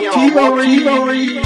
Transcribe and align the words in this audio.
Theory. 0.00 1.40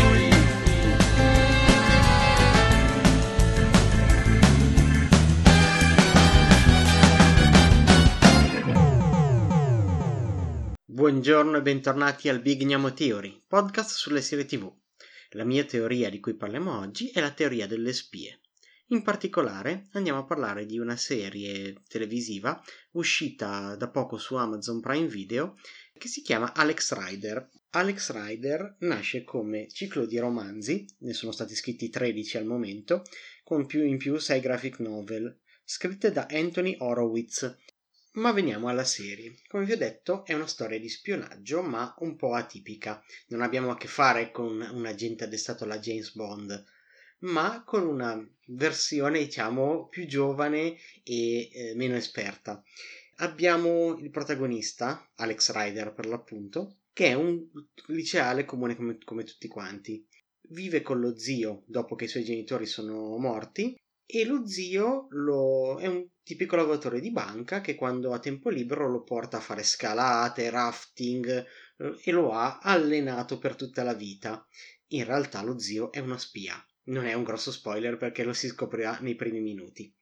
Buongiorno 10.87 11.57
e 11.57 11.63
bentornati 11.63 12.29
al 12.29 12.41
Big 12.41 12.63
Gnamo 12.63 12.93
Theory, 12.93 13.43
podcast 13.45 13.91
sulle 13.91 14.23
serie 14.23 14.45
TV. 14.45 14.73
La 15.31 15.43
mia 15.43 15.65
teoria 15.65 16.09
di 16.09 16.21
cui 16.21 16.35
parliamo 16.35 16.79
oggi 16.79 17.11
è 17.11 17.19
la 17.19 17.33
teoria 17.33 17.67
delle 17.67 17.93
spie. 17.93 18.39
In 18.95 19.03
particolare 19.03 19.89
andiamo 19.95 20.21
a 20.21 20.25
parlare 20.25 20.67
di 20.67 20.79
una 20.79 20.97
serie 20.97 21.83
televisiva 21.89 22.63
uscita 22.93 23.75
da 23.75 23.89
poco 23.89 24.19
su 24.19 24.37
Amazon 24.37 24.79
Prime 24.79 25.09
Video 25.09 25.57
che 25.99 26.07
si 26.07 26.23
chiama 26.23 26.55
Alex 26.55 26.95
Rider. 26.95 27.51
Alex 27.71 28.13
Rider 28.13 28.77
nasce 28.81 29.25
come 29.25 29.67
ciclo 29.69 30.07
di 30.07 30.17
romanzi, 30.19 30.87
ne 30.99 31.13
sono 31.13 31.33
stati 31.33 31.57
scritti 31.57 31.91
13 31.91 32.37
al 32.37 32.45
momento, 32.45 33.03
con 33.43 33.67
più 33.67 33.83
in 33.83 33.99
più 33.99 34.17
6 34.17 34.39
graphic 34.39 34.79
novel, 34.79 35.41
scritte 35.65 36.13
da 36.13 36.29
Anthony 36.31 36.77
Horowitz. 36.79 37.53
Ma 38.13 38.31
veniamo 38.31 38.69
alla 38.69 38.85
serie. 38.85 39.35
Come 39.49 39.65
vi 39.65 39.73
ho 39.73 39.77
detto, 39.77 40.25
è 40.25 40.35
una 40.35 40.47
storia 40.47 40.79
di 40.79 40.89
spionaggio, 40.89 41.63
ma 41.63 41.93
un 41.99 42.15
po' 42.15 42.35
atipica. 42.35 43.03
Non 43.31 43.43
abbiamo 43.43 43.73
a 43.73 43.77
che 43.77 43.89
fare 43.89 44.31
con 44.31 44.61
un 44.61 44.87
agente 44.87 45.25
addestato 45.25 45.65
alla 45.65 45.81
James 45.81 46.15
Bond, 46.15 46.65
ma 47.21 47.63
con 47.65 47.87
una 47.87 48.23
versione 48.49 49.21
diciamo 49.21 49.89
più 49.89 50.07
giovane 50.07 50.77
e 51.03 51.49
eh, 51.53 51.73
meno 51.75 51.97
esperta. 51.97 52.63
Abbiamo 53.19 53.97
il 53.97 54.11
protagonista, 54.11 55.09
Alex 55.17 55.53
Ryder 55.53 55.95
per 55.95 56.07
l'appunto, 56.07 56.79
che 56.93 57.09
è 57.09 57.15
un 57.15 57.47
liceale 57.87 58.45
comune 58.45 58.75
come, 58.77 58.99
come 59.05 59.25
tutti 59.25 59.49
quanti. 59.49 60.07
Vive 60.49 60.83
con 60.83 61.01
lo 61.01 61.17
zio 61.17 61.63
dopo 61.67 61.95
che 61.95 62.05
i 62.05 62.09
suoi 62.09 62.25
genitori 62.25 62.67
sono 62.67 63.17
morti 63.17 63.75
e 64.05 64.25
lo 64.25 64.47
zio 64.47 65.07
lo... 65.11 65.79
è 65.81 65.87
un 65.87 66.07
tipico 66.23 66.57
lavoratore 66.57 67.01
di 67.01 67.11
banca 67.11 67.61
che 67.61 67.75
quando 67.75 68.13
ha 68.13 68.19
tempo 68.19 68.51
libero 68.51 68.91
lo 68.91 69.03
porta 69.03 69.39
a 69.39 69.41
fare 69.41 69.63
scalate, 69.63 70.51
rafting 70.51 71.47
eh, 71.79 72.01
e 72.03 72.11
lo 72.11 72.33
ha 72.33 72.59
allenato 72.59 73.39
per 73.39 73.55
tutta 73.55 73.83
la 73.83 73.95
vita. 73.95 74.47
In 74.89 75.05
realtà 75.05 75.43
lo 75.43 75.59
zio 75.59 75.91
è 75.93 76.01
una 76.01 76.19
spia 76.19 76.63
non 76.85 77.07
è 77.07 77.13
un 77.15 77.23
grosso 77.23 77.53
spoiler 77.53 77.97
perché 77.97 78.25
lo 78.25 78.33
si 78.33 78.49
scoprirà 78.49 78.99
nei 79.01 79.15
primi 79.15 79.41
minuti. 79.41 79.93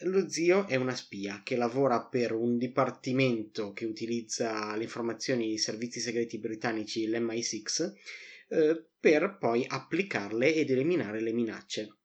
Lo 0.00 0.28
zio 0.28 0.66
è 0.66 0.76
una 0.76 0.94
spia 0.94 1.40
che 1.42 1.56
lavora 1.56 2.04
per 2.04 2.32
un 2.32 2.58
dipartimento 2.58 3.72
che 3.72 3.86
utilizza 3.86 4.76
le 4.76 4.82
informazioni 4.82 5.46
dei 5.46 5.58
servizi 5.58 6.00
segreti 6.00 6.38
britannici, 6.38 7.08
l'MI6, 7.08 7.92
eh, 8.48 8.86
per 9.00 9.38
poi 9.38 9.64
applicarle 9.66 10.54
ed 10.54 10.70
eliminare 10.70 11.20
le 11.20 11.32
minacce. 11.32 11.96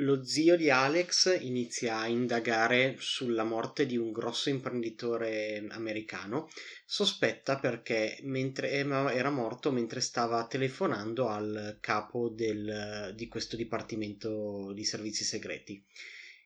Lo 0.00 0.22
zio 0.22 0.58
di 0.58 0.68
Alex 0.68 1.38
inizia 1.40 1.96
a 1.96 2.06
indagare 2.06 2.96
sulla 2.98 3.44
morte 3.44 3.86
di 3.86 3.96
un 3.96 4.12
grosso 4.12 4.50
imprenditore 4.50 5.64
americano. 5.70 6.48
Sospetta 6.84 7.58
perché 7.58 8.18
era 8.20 9.30
morto 9.30 9.72
mentre 9.72 10.00
stava 10.00 10.46
telefonando 10.46 11.28
al 11.28 11.78
capo 11.80 12.28
del, 12.28 13.14
di 13.16 13.26
questo 13.26 13.56
dipartimento 13.56 14.70
di 14.74 14.84
servizi 14.84 15.24
segreti 15.24 15.82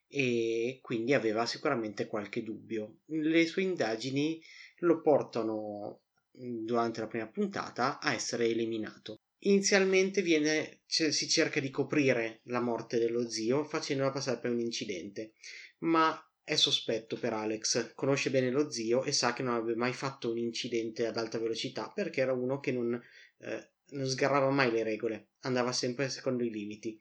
e 0.07 0.79
quindi 0.81 1.13
aveva 1.13 1.45
sicuramente 1.45 2.07
qualche 2.07 2.45
dubbio. 2.45 2.99
Le 3.07 3.47
sue 3.47 3.63
indagini 3.63 4.41
lo 4.79 5.01
portano 5.01 6.03
durante 6.31 7.01
la 7.01 7.09
prima 7.09 7.27
puntata 7.27 7.99
a 7.99 8.13
essere 8.13 8.47
eliminato. 8.47 9.20
Inizialmente 9.45 10.21
viene, 10.21 10.81
c- 10.87 11.13
si 11.13 11.27
cerca 11.29 11.61
di 11.61 11.71
coprire 11.71 12.41
la 12.45 12.61
morte 12.61 12.99
dello 12.99 13.29
zio 13.29 13.65
facendola 13.65 14.11
passare 14.11 14.39
per 14.39 14.51
un 14.51 14.61
incidente, 14.61 15.33
ma 15.79 16.23
è 16.45 16.57
sospetto 16.57 17.17
per 17.17 17.33
Alex, 17.33 17.95
conosce 17.95 18.29
bene 18.29 18.51
lo 18.51 18.71
zio 18.71 19.03
e 19.03 19.13
sa 19.13 19.33
che 19.33 19.43
non 19.43 19.55
avrebbe 19.55 19.79
mai 19.79 19.95
fatto 19.95 20.31
un 20.31 20.37
incidente 20.37 21.07
ad 21.07 21.17
alta 21.17 21.39
velocità 21.39 21.91
perché 21.95 22.21
era 22.21 22.33
uno 22.35 22.61
che 22.61 22.73
non, 22.73 23.01
eh, 23.39 23.71
non 23.91 24.07
sgarrava 24.07 24.51
mai 24.51 24.71
le 24.71 24.83
regole, 24.83 25.29
andava 25.41 25.73
sempre 25.73 26.11
secondo 26.11 26.45
i 26.45 26.51
limiti. 26.51 27.01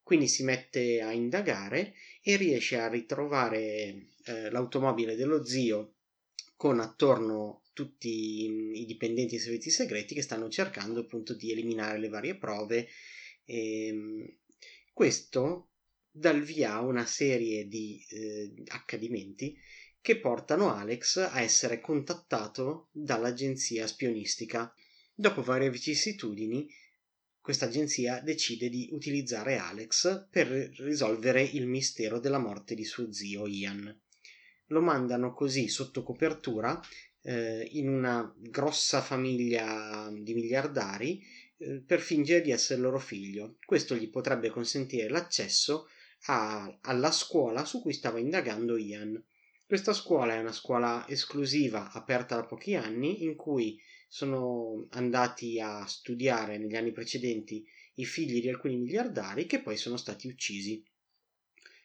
Quindi 0.00 0.28
si 0.28 0.44
mette 0.44 1.00
a 1.00 1.10
indagare 1.12 1.94
e 2.22 2.36
riesce 2.36 2.78
a 2.78 2.88
ritrovare 2.88 4.10
eh, 4.26 4.50
l'automobile 4.50 5.16
dello 5.16 5.44
zio 5.44 5.94
con 6.54 6.78
attorno 6.78 7.63
tutti 7.74 8.80
i 8.80 8.86
dipendenti 8.86 9.34
dei 9.36 9.44
servizi 9.44 9.68
segreti 9.68 10.14
che 10.14 10.22
stanno 10.22 10.48
cercando 10.48 11.00
appunto 11.00 11.34
di 11.34 11.52
eliminare 11.52 11.98
le 11.98 12.08
varie 12.08 12.36
prove. 12.36 12.88
E 13.44 13.86
ehm, 13.88 14.38
questo 14.94 15.72
dà 16.10 16.32
via 16.32 16.74
a 16.74 16.80
una 16.80 17.04
serie 17.04 17.66
di 17.66 18.02
eh, 18.08 18.54
accadimenti 18.68 19.58
che 20.00 20.18
portano 20.18 20.72
Alex 20.72 21.16
a 21.16 21.40
essere 21.40 21.80
contattato 21.80 22.88
dall'agenzia 22.92 23.86
spionistica. 23.86 24.72
Dopo 25.14 25.42
varie 25.42 25.70
vicissitudini, 25.70 26.68
questa 27.40 27.66
agenzia 27.66 28.20
decide 28.20 28.68
di 28.68 28.88
utilizzare 28.92 29.56
Alex 29.56 30.28
per 30.30 30.46
risolvere 30.46 31.42
il 31.42 31.66
mistero 31.66 32.18
della 32.18 32.38
morte 32.38 32.74
di 32.74 32.84
suo 32.84 33.12
zio 33.12 33.46
Ian. 33.46 34.00
Lo 34.68 34.80
mandano 34.80 35.32
così 35.34 35.68
sotto 35.68 36.02
copertura 36.02 36.80
eh, 37.24 37.68
in 37.72 37.88
una 37.88 38.32
grossa 38.36 39.00
famiglia 39.00 40.10
di 40.12 40.34
miliardari 40.34 41.22
eh, 41.56 41.82
per 41.84 42.00
fingere 42.00 42.42
di 42.42 42.50
essere 42.50 42.80
loro 42.80 42.98
figlio. 42.98 43.56
Questo 43.64 43.96
gli 43.96 44.10
potrebbe 44.10 44.50
consentire 44.50 45.08
l'accesso 45.08 45.88
a, 46.26 46.78
alla 46.82 47.10
scuola 47.10 47.64
su 47.64 47.80
cui 47.80 47.92
stava 47.92 48.18
indagando 48.18 48.76
Ian. 48.76 49.22
Questa 49.66 49.92
scuola 49.92 50.34
è 50.34 50.38
una 50.38 50.52
scuola 50.52 51.06
esclusiva 51.08 51.90
aperta 51.92 52.36
da 52.36 52.44
pochi 52.44 52.74
anni 52.74 53.24
in 53.24 53.34
cui 53.34 53.80
sono 54.08 54.86
andati 54.90 55.58
a 55.58 55.84
studiare 55.86 56.58
negli 56.58 56.76
anni 56.76 56.92
precedenti 56.92 57.66
i 57.94 58.04
figli 58.04 58.40
di 58.40 58.48
alcuni 58.48 58.76
miliardari 58.76 59.46
che 59.46 59.60
poi 59.60 59.76
sono 59.76 59.96
stati 59.96 60.28
uccisi. 60.28 60.84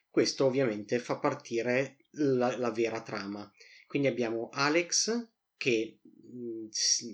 Questo 0.09 0.45
ovviamente 0.45 1.00
fa 1.00 1.17
partire 1.17 1.97
la, 2.11 2.57
la 2.57 2.71
vera 2.71 3.01
trama. 3.01 3.50
Quindi 3.89 4.07
abbiamo 4.07 4.50
Alex 4.53 5.29
che 5.57 5.97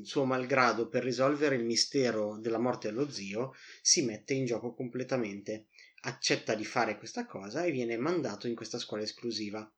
suo 0.03 0.25
malgrado 0.25 0.89
per 0.89 1.05
risolvere 1.05 1.55
il 1.55 1.63
mistero 1.63 2.37
della 2.37 2.57
morte 2.57 2.89
dello 2.89 3.09
zio 3.09 3.53
si 3.81 4.03
mette 4.03 4.33
in 4.33 4.43
gioco 4.43 4.73
completamente, 4.73 5.67
accetta 6.01 6.53
di 6.53 6.65
fare 6.65 6.97
questa 6.97 7.25
cosa 7.25 7.63
e 7.63 7.71
viene 7.71 7.95
mandato 7.95 8.47
in 8.47 8.55
questa 8.55 8.77
scuola 8.77 9.03
esclusiva. 9.03 9.73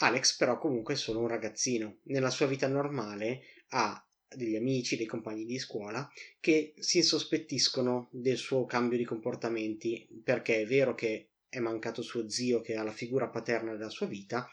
Alex 0.00 0.36
però 0.36 0.58
comunque 0.58 0.92
è 0.92 0.96
solo 0.98 1.20
un 1.20 1.28
ragazzino, 1.28 2.00
nella 2.02 2.28
sua 2.28 2.44
vita 2.44 2.68
normale 2.68 3.44
ha 3.68 4.06
degli 4.28 4.56
amici, 4.56 4.98
dei 4.98 5.06
compagni 5.06 5.46
di 5.46 5.58
scuola 5.58 6.06
che 6.40 6.74
si 6.76 6.98
insospettiscono 6.98 8.10
del 8.12 8.36
suo 8.36 8.66
cambio 8.66 8.98
di 8.98 9.04
comportamenti 9.04 10.06
perché 10.22 10.60
è 10.60 10.66
vero 10.66 10.94
che 10.94 11.30
è 11.48 11.58
mancato 11.58 12.02
suo 12.02 12.28
zio 12.28 12.60
che 12.60 12.76
ha 12.76 12.82
la 12.82 12.92
figura 12.92 13.30
paterna 13.30 13.72
della 13.72 13.88
sua 13.88 14.06
vita 14.06 14.46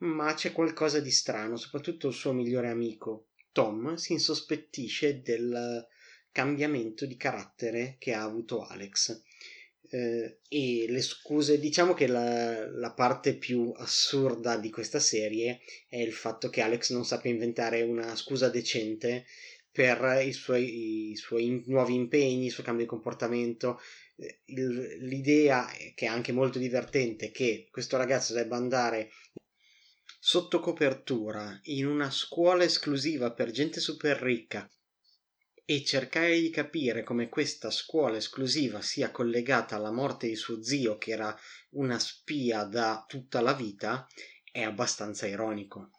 ma 0.00 0.34
c'è 0.34 0.52
qualcosa 0.52 1.00
di 1.00 1.10
strano, 1.10 1.56
soprattutto 1.56 2.08
il 2.08 2.14
suo 2.14 2.32
migliore 2.32 2.68
amico, 2.68 3.28
Tom, 3.52 3.94
si 3.94 4.12
insospettisce 4.12 5.20
del 5.22 5.86
cambiamento 6.32 7.06
di 7.06 7.16
carattere 7.16 7.96
che 7.98 8.12
ha 8.12 8.22
avuto 8.22 8.64
Alex. 8.64 9.22
Eh, 9.92 10.38
e 10.48 10.86
le 10.88 11.02
scuse, 11.02 11.58
diciamo 11.58 11.94
che 11.94 12.06
la, 12.06 12.70
la, 12.70 12.92
parte 12.92 13.34
più 13.34 13.72
assurda 13.76 14.56
di 14.56 14.70
questa 14.70 15.00
serie 15.00 15.60
è 15.88 15.96
il 15.96 16.12
fatto 16.12 16.48
che 16.48 16.60
Alex 16.60 16.92
non 16.92 17.04
sappia 17.04 17.32
inventare 17.32 17.82
una 17.82 18.14
scusa 18.14 18.48
decente 18.48 19.26
per 19.72 20.22
i 20.24 20.32
suoi, 20.32 21.10
i 21.10 21.16
suoi 21.16 21.64
nuovi 21.66 21.94
impegni, 21.94 22.46
il 22.46 22.52
suo 22.52 22.62
cambio 22.62 22.84
di 22.84 22.90
comportamento. 22.90 23.80
Eh, 24.16 24.40
l'idea, 24.44 25.68
che 25.94 26.06
è 26.06 26.08
anche 26.08 26.30
molto 26.30 26.58
divertente, 26.60 27.32
che 27.32 27.66
questo 27.70 27.96
ragazzo 27.96 28.32
debba 28.32 28.56
andare 28.56 29.10
sotto 30.22 30.60
copertura 30.60 31.58
in 31.62 31.86
una 31.86 32.10
scuola 32.10 32.62
esclusiva 32.62 33.32
per 33.32 33.50
gente 33.52 33.80
super 33.80 34.18
ricca 34.18 34.70
e 35.64 35.82
cercare 35.82 36.38
di 36.38 36.50
capire 36.50 37.02
come 37.02 37.30
questa 37.30 37.70
scuola 37.70 38.18
esclusiva 38.18 38.82
sia 38.82 39.10
collegata 39.10 39.76
alla 39.76 39.90
morte 39.90 40.26
di 40.26 40.36
suo 40.36 40.62
zio 40.62 40.98
che 40.98 41.12
era 41.12 41.34
una 41.70 41.98
spia 41.98 42.64
da 42.64 43.02
tutta 43.08 43.40
la 43.40 43.54
vita 43.54 44.06
è 44.52 44.60
abbastanza 44.62 45.26
ironico. 45.26 45.90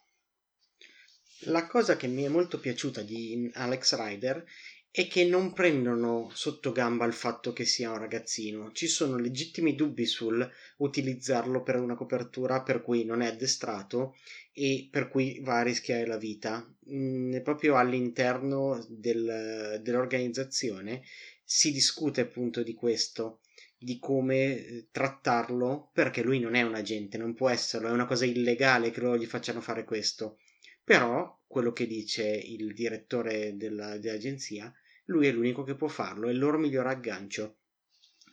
La 1.46 1.66
cosa 1.66 1.96
che 1.96 2.06
mi 2.06 2.22
è 2.22 2.28
molto 2.28 2.60
piaciuta 2.60 3.02
di 3.02 3.50
Alex 3.54 3.96
Rider 3.96 4.44
è 4.94 5.08
che 5.08 5.24
non 5.24 5.54
prendono 5.54 6.30
sotto 6.34 6.70
gamba 6.70 7.06
il 7.06 7.14
fatto 7.14 7.54
che 7.54 7.64
sia 7.64 7.90
un 7.90 7.96
ragazzino. 7.96 8.72
Ci 8.72 8.86
sono 8.86 9.16
legittimi 9.16 9.74
dubbi 9.74 10.04
sul 10.04 10.46
utilizzarlo 10.76 11.62
per 11.62 11.76
una 11.76 11.94
copertura 11.94 12.60
per 12.60 12.82
cui 12.82 13.02
non 13.06 13.22
è 13.22 13.28
addestrato 13.28 14.16
e 14.52 14.88
per 14.90 15.08
cui 15.08 15.40
va 15.40 15.60
a 15.60 15.62
rischiare 15.62 16.04
la 16.04 16.18
vita. 16.18 16.70
Mm, 16.90 17.38
proprio 17.40 17.76
all'interno 17.76 18.84
del, 18.86 19.80
dell'organizzazione 19.82 21.02
si 21.42 21.72
discute 21.72 22.20
appunto 22.20 22.62
di 22.62 22.74
questo 22.74 23.40
di 23.78 23.98
come 23.98 24.36
eh, 24.58 24.88
trattarlo 24.92 25.90
perché 25.94 26.22
lui 26.22 26.38
non 26.38 26.54
è 26.54 26.60
un 26.60 26.74
agente, 26.74 27.16
non 27.16 27.34
può 27.34 27.48
esserlo, 27.48 27.88
è 27.88 27.92
una 27.92 28.06
cosa 28.06 28.26
illegale 28.26 28.90
che 28.90 29.00
loro 29.00 29.16
gli 29.16 29.26
facciano 29.26 29.62
fare 29.62 29.84
questo. 29.84 30.38
Però 30.84 31.40
quello 31.46 31.72
che 31.72 31.86
dice 31.86 32.24
il 32.26 32.74
direttore 32.74 33.56
della, 33.56 33.96
dell'agenzia, 33.98 34.72
lui 35.06 35.26
è 35.26 35.32
l'unico 35.32 35.62
che 35.62 35.74
può 35.74 35.88
farlo, 35.88 36.28
è 36.28 36.32
il 36.32 36.38
loro 36.38 36.58
miglior 36.58 36.86
aggancio. 36.86 37.58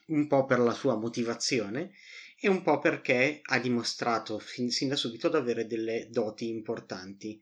Un 0.08 0.28
po' 0.28 0.46
per 0.46 0.60
la 0.60 0.74
sua 0.74 0.96
motivazione 0.96 1.92
e 2.40 2.48
un 2.48 2.62
po' 2.62 2.80
perché 2.80 3.42
ha 3.44 3.60
dimostrato 3.60 4.40
fin, 4.40 4.72
sin 4.72 4.88
da 4.88 4.96
subito 4.96 5.30
di 5.30 5.36
avere 5.36 5.68
delle 5.68 6.08
doti 6.10 6.48
importanti. 6.48 7.40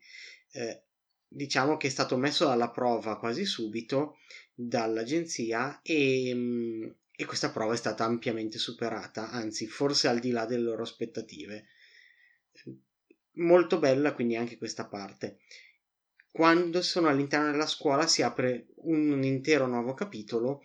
Eh, 0.51 0.83
diciamo 1.27 1.77
che 1.77 1.87
è 1.87 1.89
stato 1.89 2.17
messo 2.17 2.49
alla 2.49 2.71
prova 2.71 3.17
quasi 3.17 3.45
subito 3.45 4.17
dall'agenzia 4.53 5.81
e, 5.81 6.31
mm, 6.33 6.89
e 7.15 7.25
questa 7.25 7.51
prova 7.51 7.73
è 7.73 7.77
stata 7.77 8.05
ampiamente 8.05 8.57
superata, 8.57 9.29
anzi 9.29 9.67
forse 9.67 10.07
al 10.07 10.19
di 10.19 10.31
là 10.31 10.45
delle 10.45 10.63
loro 10.63 10.83
aspettative. 10.83 11.67
Molto 13.33 13.77
bella 13.77 14.13
quindi 14.13 14.35
anche 14.35 14.57
questa 14.57 14.87
parte. 14.87 15.39
Quando 16.37 16.83
sono 16.83 17.07
all'interno 17.07 17.49
della 17.49 17.65
scuola 17.65 18.05
si 18.05 18.21
apre 18.21 18.67
un, 18.83 19.09
un 19.09 19.23
intero 19.23 19.65
nuovo 19.65 19.95
capitolo 19.95 20.61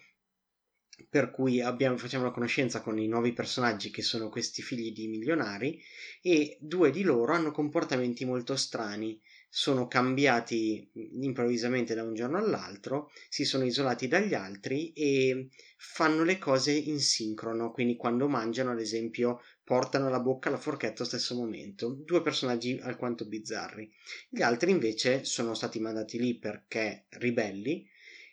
per 1.09 1.31
cui 1.31 1.63
abbiamo, 1.63 1.97
facciamo 1.97 2.25
la 2.25 2.31
conoscenza 2.31 2.83
con 2.83 2.99
i 2.99 3.09
nuovi 3.09 3.33
personaggi 3.33 3.91
che 3.91 4.03
sono 4.03 4.29
questi 4.29 4.61
figli 4.61 4.93
di 4.93 5.09
milionari 5.09 5.83
e 6.21 6.59
due 6.61 6.91
di 6.91 7.01
loro 7.01 7.33
hanno 7.33 7.53
comportamenti 7.53 8.27
molto 8.27 8.55
strani 8.55 9.19
sono 9.55 9.87
cambiati 9.87 10.89
improvvisamente 11.21 11.95
da 11.95 12.03
un 12.03 12.15
giorno 12.15 12.39
all'altro, 12.39 13.13
si 13.29 13.45
sono 13.45 13.65
isolati 13.65 14.09
dagli 14.09 14.33
altri 14.33 14.95
e 14.95 15.51
fanno 15.77 16.25
le 16.25 16.39
cose 16.39 16.73
in 16.73 16.99
sincrono, 17.01 17.71
quindi 17.71 17.97
quando 17.97 18.29
mangiano 18.29 18.71
ad 18.71 18.81
esempio 18.81 19.43
portano 19.63 20.07
alla 20.07 20.21
bocca 20.21 20.49
la 20.49 20.57
forchetta 20.57 21.03
allo 21.03 21.05
stesso 21.05 21.35
momento, 21.35 21.91
due 21.91 22.23
personaggi 22.23 22.81
alquanto 22.81 23.27
bizzarri. 23.27 23.93
Gli 24.31 24.41
altri 24.41 24.71
invece 24.71 25.23
sono 25.25 25.53
stati 25.53 25.79
mandati 25.81 26.19
lì 26.19 26.39
perché 26.39 27.05
ribelli 27.11 27.87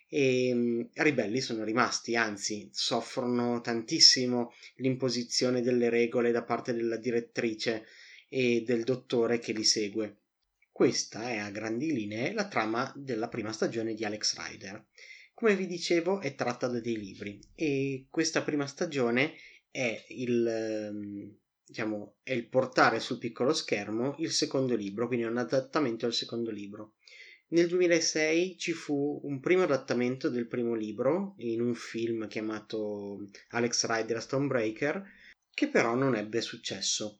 e 0.08 0.88
ribelli 0.94 1.42
sono 1.42 1.66
rimasti, 1.66 2.16
anzi 2.16 2.70
soffrono 2.72 3.60
tantissimo 3.60 4.54
l'imposizione 4.76 5.62
delle 5.62 5.90
regole 5.90 6.32
da 6.32 6.44
parte 6.44 6.74
della 6.74 6.96
direttrice 6.96 7.86
e 8.30 8.64
del 8.66 8.86
dottore 8.86 9.40
che 9.40 9.52
li 9.52 9.66
segue. 9.66 10.19
Questa 10.80 11.28
è 11.30 11.36
a 11.40 11.50
grandi 11.50 11.92
linee 11.92 12.32
la 12.32 12.48
trama 12.48 12.90
della 12.96 13.28
prima 13.28 13.52
stagione 13.52 13.96
di 13.96 14.06
Alex 14.06 14.40
Rider. 14.40 14.86
Come 15.34 15.54
vi 15.58 15.68
dicevo, 15.68 16.22
è 16.22 16.36
tratta 16.36 16.68
da 16.68 16.80
dei 16.80 16.98
libri 16.98 17.38
e 17.54 18.06
questa 18.10 18.44
prima 18.44 18.66
stagione 18.66 19.34
è 19.70 20.06
il, 20.08 20.48
ehm, 20.48 21.36
diciamo, 21.66 22.20
è 22.24 22.32
il 22.32 22.48
portare 22.48 23.02
sul 23.02 23.18
piccolo 23.18 23.52
schermo 23.52 24.16
il 24.20 24.32
secondo 24.32 24.74
libro, 24.74 25.08
quindi 25.08 25.26
è 25.26 25.30
un 25.30 25.40
adattamento 25.40 26.06
al 26.06 26.14
secondo 26.14 26.50
libro. 26.50 26.94
Nel 27.50 27.68
2006 27.68 28.58
ci 28.58 28.72
fu 28.72 29.20
un 29.24 29.42
primo 29.42 29.64
adattamento 29.64 30.30
del 30.30 30.48
primo 30.48 30.76
libro 30.76 31.34
in 31.40 31.60
un 31.60 31.76
film 31.76 32.26
chiamato 32.30 33.28
Alex 33.50 33.86
Rider 33.86 34.22
Stonebreaker, 34.22 35.04
che 35.54 35.68
però 35.68 35.94
non 35.96 36.16
ebbe 36.16 36.40
successo. 36.40 37.20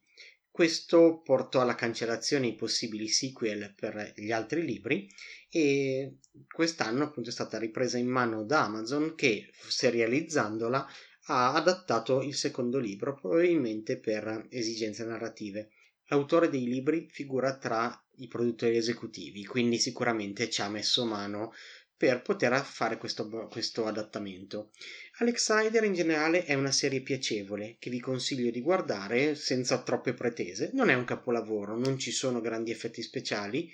Questo 0.52 1.22
portò 1.22 1.62
alla 1.62 1.76
cancellazione 1.76 2.50
di 2.50 2.56
possibili 2.56 3.08
sequel 3.08 3.74
per 3.76 4.14
gli 4.16 4.32
altri 4.32 4.66
libri 4.66 5.08
e 5.50 6.18
quest'anno 6.52 7.06
appunto 7.06 7.30
è 7.30 7.32
stata 7.32 7.58
ripresa 7.58 7.98
in 7.98 8.08
mano 8.08 8.44
da 8.44 8.66
Amazon 8.66 9.16
che 9.16 9.50
serializzandola 9.68 10.88
ha 11.28 11.54
adattato 11.54 12.22
il 12.22 12.36
secondo 12.36 12.80
libro 12.80 13.16
probabilmente 13.16 14.00
per 14.00 14.48
esigenze 14.50 15.06
narrative. 15.06 15.70
L'autore 16.06 16.50
dei 16.50 16.66
libri 16.66 17.08
figura 17.10 17.58
tra 17.58 18.04
i 18.16 18.28
produttori 18.28 18.76
esecutivi, 18.76 19.46
quindi 19.46 19.78
sicuramente 19.78 20.50
ci 20.50 20.62
ha 20.62 20.70
messo 20.70 21.06
mano 21.06 21.54
per 21.96 22.22
poter 22.22 22.58
fare 22.64 22.98
questo, 22.98 23.28
questo 23.50 23.86
adattamento. 23.86 24.72
Alex 25.22 25.52
Rider 25.54 25.84
in 25.84 25.94
generale 25.94 26.46
è 26.46 26.54
una 26.54 26.72
serie 26.72 27.02
piacevole 27.02 27.76
che 27.78 27.90
vi 27.90 28.00
consiglio 28.00 28.52
di 28.52 28.62
guardare 28.62 29.36
senza 29.36 29.82
troppe 29.82 30.14
pretese. 30.14 30.70
Non 30.74 30.90
è 30.90 30.94
un 30.94 31.04
capolavoro, 31.04 31.78
non 31.78 32.00
ci 32.00 32.12
sono 32.12 32.40
grandi 32.40 32.72
effetti 32.72 33.02
speciali, 33.02 33.70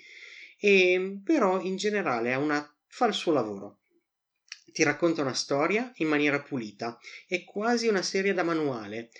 e, 0.58 1.20
però 1.22 1.60
in 1.60 1.76
generale 1.76 2.34
una, 2.34 2.68
fa 2.88 3.06
il 3.06 3.14
suo 3.14 3.30
lavoro. 3.30 3.78
Ti 4.72 4.82
racconta 4.82 5.22
una 5.22 5.34
storia 5.34 5.92
in 5.98 6.08
maniera 6.08 6.42
pulita, 6.42 6.98
è 7.28 7.44
quasi 7.44 7.86
una 7.86 8.02
serie 8.02 8.34
da 8.34 8.42
manuale, 8.42 9.10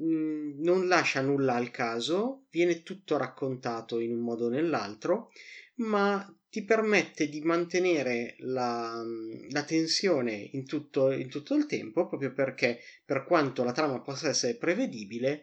mm, 0.00 0.60
non 0.60 0.88
lascia 0.88 1.20
nulla 1.20 1.54
al 1.54 1.70
caso, 1.70 2.46
viene 2.50 2.82
tutto 2.82 3.16
raccontato 3.16 4.00
in 4.00 4.10
un 4.10 4.20
modo 4.20 4.46
o 4.46 4.50
nell'altro, 4.50 5.30
ma 5.76 6.28
ti 6.50 6.64
permette 6.64 7.28
di 7.28 7.40
mantenere 7.40 8.36
la, 8.38 9.02
la 9.50 9.64
tensione 9.64 10.32
in 10.32 10.66
tutto, 10.66 11.10
in 11.10 11.28
tutto 11.28 11.54
il 11.54 11.66
tempo, 11.66 12.08
proprio 12.08 12.32
perché 12.32 12.80
per 13.04 13.24
quanto 13.24 13.64
la 13.64 13.72
trama 13.72 14.00
possa 14.00 14.28
essere 14.28 14.56
prevedibile, 14.56 15.42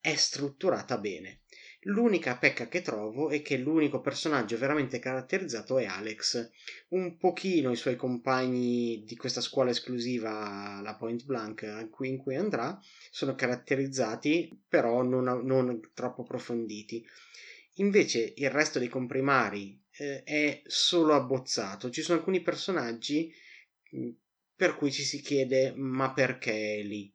è 0.00 0.14
strutturata 0.14 0.98
bene. 0.98 1.42
L'unica 1.82 2.36
pecca 2.36 2.66
che 2.66 2.82
trovo 2.82 3.30
è 3.30 3.40
che 3.40 3.56
l'unico 3.56 4.00
personaggio 4.00 4.58
veramente 4.58 4.98
caratterizzato 4.98 5.78
è 5.78 5.84
Alex. 5.84 6.50
Un 6.88 7.16
pochino 7.16 7.70
i 7.70 7.76
suoi 7.76 7.94
compagni 7.94 9.04
di 9.06 9.16
questa 9.16 9.40
scuola 9.40 9.70
esclusiva, 9.70 10.80
la 10.82 10.96
Point 10.96 11.24
Blank, 11.24 11.88
in 12.02 12.18
cui, 12.18 12.34
andrà, 12.34 12.76
sono 13.10 13.36
caratterizzati, 13.36 14.64
però 14.68 15.02
non, 15.02 15.22
non 15.44 15.80
troppo 15.94 16.22
approfonditi. 16.22 17.06
Invece 17.74 18.32
il 18.36 18.50
resto 18.50 18.80
dei 18.80 18.88
comprimari 18.88 19.80
eh, 19.98 20.22
è 20.22 20.62
solo 20.66 21.14
abbozzato. 21.14 21.90
Ci 21.90 22.02
sono 22.02 22.18
alcuni 22.18 22.40
personaggi 22.40 23.32
mm, 23.96 24.10
per 24.54 24.76
cui 24.76 24.90
ci 24.90 25.02
si 25.02 25.20
chiede 25.20 25.72
ma 25.76 26.12
perché 26.12 26.78
è 26.78 26.82
lì? 26.82 27.12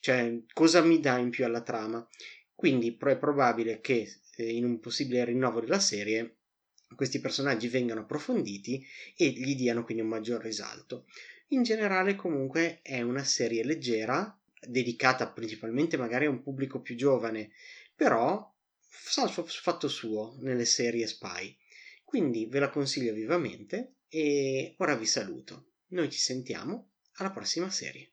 Cioè, 0.00 0.42
cosa 0.52 0.82
mi 0.82 1.00
dà 1.00 1.18
in 1.18 1.30
più 1.30 1.44
alla 1.44 1.62
trama? 1.62 2.06
Quindi 2.54 2.96
è 2.98 3.18
probabile 3.18 3.80
che 3.80 4.20
eh, 4.36 4.52
in 4.52 4.64
un 4.64 4.80
possibile 4.80 5.24
rinnovo 5.24 5.60
della 5.60 5.78
serie 5.78 6.38
questi 6.94 7.20
personaggi 7.20 7.68
vengano 7.68 8.00
approfonditi 8.00 8.84
e 9.16 9.28
gli 9.28 9.54
diano 9.54 9.84
quindi 9.84 10.02
un 10.02 10.08
maggior 10.10 10.42
risalto. 10.42 11.06
In 11.48 11.62
generale 11.62 12.14
comunque 12.14 12.80
è 12.82 13.00
una 13.00 13.24
serie 13.24 13.64
leggera, 13.64 14.38
dedicata 14.60 15.28
principalmente 15.30 15.96
magari 15.96 16.26
a 16.26 16.30
un 16.30 16.42
pubblico 16.42 16.80
più 16.80 16.94
giovane, 16.94 17.52
però 17.94 18.50
fa 18.88 19.24
il 19.24 19.30
fatto 19.30 19.88
suo 19.88 20.36
nelle 20.40 20.64
serie 20.64 21.06
spy. 21.06 21.56
Quindi 22.12 22.44
ve 22.44 22.58
la 22.58 22.68
consiglio 22.68 23.14
vivamente 23.14 24.00
e 24.06 24.74
ora 24.76 24.94
vi 24.96 25.06
saluto. 25.06 25.76
Noi 25.92 26.10
ci 26.10 26.18
sentiamo 26.18 26.90
alla 27.12 27.30
prossima 27.30 27.70
serie. 27.70 28.12